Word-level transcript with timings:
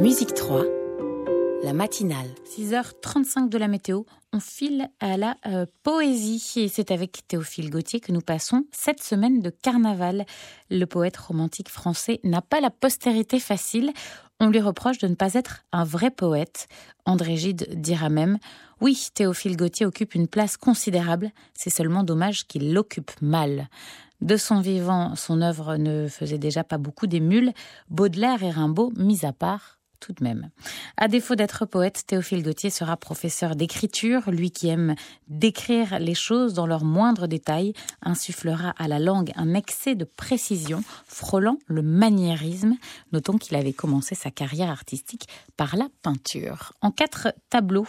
Musique 0.00 0.32
3, 0.32 0.64
la 1.62 1.74
matinale. 1.74 2.30
6h35 2.56 3.50
de 3.50 3.58
la 3.58 3.68
météo, 3.68 4.04
on 4.32 4.40
file 4.40 4.88
à 4.98 5.18
la 5.18 5.36
euh, 5.44 5.66
poésie 5.82 6.42
et 6.56 6.68
c'est 6.68 6.90
avec 6.90 7.28
Théophile 7.28 7.68
Gautier 7.68 8.00
que 8.00 8.10
nous 8.10 8.22
passons 8.22 8.64
cette 8.72 9.02
semaine 9.02 9.42
de 9.42 9.50
carnaval. 9.50 10.24
Le 10.70 10.86
poète 10.86 11.18
romantique 11.18 11.68
français 11.68 12.18
n'a 12.24 12.40
pas 12.40 12.62
la 12.62 12.70
postérité 12.70 13.38
facile. 13.38 13.92
On 14.40 14.48
lui 14.48 14.60
reproche 14.60 14.96
de 14.96 15.06
ne 15.06 15.14
pas 15.14 15.34
être 15.34 15.66
un 15.70 15.84
vrai 15.84 16.10
poète. 16.10 16.68
André 17.04 17.36
Gide 17.36 17.68
dira 17.78 18.08
même 18.08 18.38
Oui, 18.80 19.08
Théophile 19.12 19.58
Gautier 19.58 19.84
occupe 19.84 20.14
une 20.14 20.28
place 20.28 20.56
considérable, 20.56 21.30
c'est 21.52 21.68
seulement 21.68 22.04
dommage 22.04 22.46
qu'il 22.46 22.72
l'occupe 22.72 23.10
mal. 23.20 23.68
De 24.22 24.38
son 24.38 24.60
vivant, 24.60 25.14
son 25.14 25.42
œuvre 25.42 25.76
ne 25.76 26.08
faisait 26.08 26.38
déjà 26.38 26.64
pas 26.64 26.78
beaucoup 26.78 27.06
d'émules, 27.06 27.52
Baudelaire 27.90 28.42
et 28.42 28.50
Rimbaud 28.50 28.92
mis 28.96 29.26
à 29.26 29.34
part, 29.34 29.79
tout 30.00 30.12
de 30.12 30.24
même. 30.24 30.50
À 30.96 31.08
défaut 31.08 31.34
d'être 31.34 31.66
poète, 31.66 32.04
Théophile 32.06 32.42
Gautier 32.42 32.70
sera 32.70 32.96
professeur 32.96 33.54
d'écriture. 33.54 34.30
Lui 34.30 34.50
qui 34.50 34.68
aime 34.68 34.94
décrire 35.28 35.98
les 35.98 36.14
choses 36.14 36.54
dans 36.54 36.66
leurs 36.66 36.84
moindres 36.84 37.28
détails, 37.28 37.74
insufflera 38.02 38.74
à 38.78 38.88
la 38.88 38.98
langue 38.98 39.32
un 39.36 39.54
excès 39.54 39.94
de 39.94 40.04
précision, 40.04 40.82
frôlant 41.06 41.58
le 41.66 41.82
maniérisme. 41.82 42.76
Notons 43.12 43.38
qu'il 43.38 43.56
avait 43.56 43.72
commencé 43.72 44.14
sa 44.14 44.30
carrière 44.30 44.70
artistique 44.70 45.28
par 45.56 45.76
la 45.76 45.88
peinture. 46.02 46.72
En 46.80 46.90
quatre 46.90 47.34
tableaux, 47.50 47.86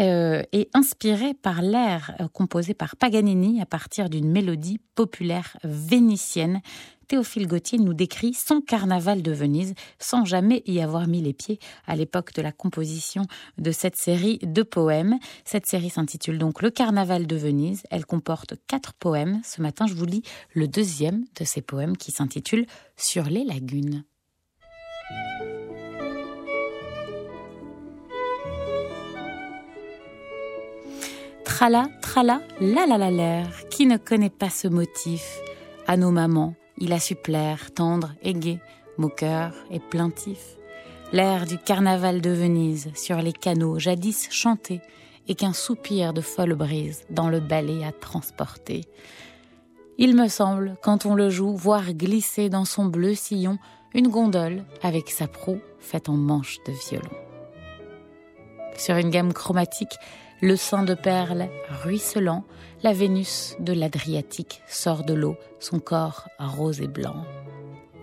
euh, 0.00 0.44
et 0.52 0.70
inspiré 0.74 1.34
par 1.34 1.60
l'air 1.60 2.14
euh, 2.20 2.28
composé 2.28 2.72
par 2.72 2.94
Paganini 2.94 3.60
à 3.60 3.66
partir 3.66 4.08
d'une 4.08 4.30
mélodie 4.30 4.78
populaire 4.94 5.56
vénitienne 5.64 6.60
Théophile 7.08 7.46
Gautier 7.46 7.78
nous 7.78 7.94
décrit 7.94 8.34
son 8.34 8.60
carnaval 8.60 9.22
de 9.22 9.32
Venise 9.32 9.74
sans 9.98 10.26
jamais 10.26 10.62
y 10.66 10.80
avoir 10.80 11.08
mis 11.08 11.22
les 11.22 11.32
pieds 11.32 11.58
à 11.86 11.96
l'époque 11.96 12.34
de 12.34 12.42
la 12.42 12.52
composition 12.52 13.24
de 13.56 13.72
cette 13.72 13.96
série 13.96 14.38
de 14.42 14.62
poèmes. 14.62 15.18
Cette 15.46 15.66
série 15.66 15.88
s'intitule 15.88 16.36
donc 16.36 16.60
Le 16.60 16.68
carnaval 16.68 17.26
de 17.26 17.36
Venise. 17.36 17.82
Elle 17.90 18.04
comporte 18.04 18.54
quatre 18.66 18.92
poèmes. 18.92 19.40
Ce 19.42 19.62
matin, 19.62 19.86
je 19.86 19.94
vous 19.94 20.04
lis 20.04 20.22
le 20.52 20.68
deuxième 20.68 21.24
de 21.40 21.44
ces 21.44 21.62
poèmes 21.62 21.96
qui 21.96 22.12
s'intitule 22.12 22.66
Sur 22.98 23.24
les 23.24 23.44
lagunes. 23.44 24.04
Trala, 31.44 31.88
trala, 32.02 32.42
la 32.60 32.86
la 32.86 32.98
la 32.98 33.10
l'air, 33.10 33.68
qui 33.70 33.86
ne 33.86 33.96
connaît 33.96 34.30
pas 34.30 34.50
ce 34.50 34.68
motif? 34.68 35.40
À 35.86 35.96
nos 35.96 36.10
mamans, 36.10 36.54
il 36.80 36.92
a 36.92 37.00
su 37.00 37.14
plaire, 37.14 37.72
tendre 37.74 38.14
et 38.22 38.34
gai, 38.34 38.60
moqueur 38.96 39.52
et 39.70 39.80
plaintif. 39.80 40.56
L'air 41.12 41.46
du 41.46 41.58
carnaval 41.58 42.20
de 42.20 42.30
Venise 42.30 42.90
sur 42.94 43.16
les 43.16 43.32
canaux 43.32 43.78
jadis 43.78 44.28
chanté 44.30 44.80
et 45.26 45.34
qu'un 45.34 45.52
soupir 45.52 46.12
de 46.12 46.20
folle 46.20 46.54
brise 46.54 47.04
dans 47.10 47.28
le 47.28 47.40
balai 47.40 47.84
a 47.84 47.92
transporté. 47.92 48.82
Il 49.98 50.14
me 50.14 50.28
semble, 50.28 50.76
quand 50.82 51.06
on 51.06 51.14
le 51.14 51.28
joue, 51.28 51.54
voir 51.56 51.92
glisser 51.92 52.48
dans 52.48 52.64
son 52.64 52.86
bleu 52.86 53.14
sillon 53.14 53.58
une 53.94 54.08
gondole 54.08 54.64
avec 54.82 55.10
sa 55.10 55.26
proue 55.26 55.60
faite 55.80 56.08
en 56.08 56.16
manche 56.16 56.58
de 56.66 56.72
violon. 56.72 57.10
Sur 58.76 58.96
une 58.96 59.10
gamme 59.10 59.32
chromatique, 59.32 59.96
le 60.40 60.56
sang 60.56 60.84
de 60.84 60.94
perles 60.94 61.48
ruisselant, 61.82 62.44
la 62.82 62.92
Vénus 62.92 63.56
de 63.58 63.72
l'Adriatique 63.72 64.62
sort 64.68 65.04
de 65.04 65.14
l'eau, 65.14 65.36
son 65.58 65.80
corps 65.80 66.28
rose 66.38 66.80
et 66.80 66.86
blanc. 66.86 67.24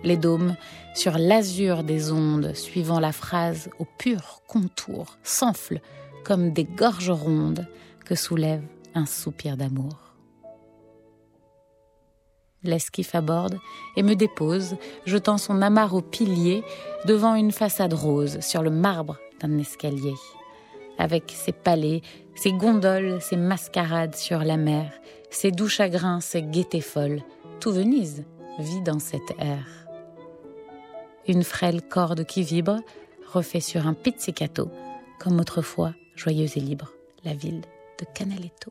Les 0.04 0.18
dômes, 0.18 0.54
sur 0.94 1.16
l'azur 1.16 1.82
des 1.82 2.12
ondes, 2.12 2.54
suivant 2.54 3.00
la 3.00 3.12
phrase 3.12 3.70
au 3.78 3.86
pur 3.98 4.42
contour, 4.46 5.16
s'enflent 5.22 5.80
comme 6.24 6.52
des 6.52 6.64
gorges 6.64 7.10
rondes 7.10 7.66
que 8.04 8.14
soulève 8.14 8.62
un 8.94 9.06
soupir 9.06 9.56
d'amour. 9.56 9.96
L'esquif 12.62 13.14
aborde 13.14 13.58
et 13.96 14.02
me 14.02 14.14
dépose, 14.14 14.76
jetant 15.06 15.38
son 15.38 15.62
amarre 15.62 15.94
au 15.94 16.02
pilier 16.02 16.64
devant 17.06 17.34
une 17.34 17.52
façade 17.52 17.94
rose 17.94 18.40
sur 18.40 18.62
le 18.62 18.70
marbre 18.70 19.16
d'un 19.40 19.56
escalier 19.58 20.14
avec 20.98 21.30
ses 21.30 21.52
palais, 21.52 22.02
ses 22.34 22.52
gondoles, 22.52 23.20
ses 23.20 23.36
mascarades 23.36 24.14
sur 24.14 24.40
la 24.40 24.56
mer, 24.56 24.92
ses 25.30 25.50
doux 25.50 25.68
chagrins, 25.68 26.20
ses 26.20 26.42
gaietés 26.42 26.80
folles. 26.80 27.22
Tout 27.60 27.72
Venise 27.72 28.24
vit 28.58 28.82
dans 28.82 28.98
cet 28.98 29.30
air. 29.38 29.66
Une 31.28 31.42
frêle 31.42 31.82
corde 31.82 32.24
qui 32.24 32.42
vibre 32.42 32.78
refait 33.32 33.60
sur 33.60 33.86
un 33.86 33.94
pizzicato, 33.94 34.70
comme 35.18 35.40
autrefois, 35.40 35.94
joyeuse 36.14 36.56
et 36.56 36.60
libre, 36.60 36.92
la 37.24 37.34
ville 37.34 37.62
de 37.98 38.06
Canaletto. 38.14 38.70